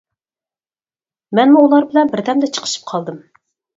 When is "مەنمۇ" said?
1.39-1.63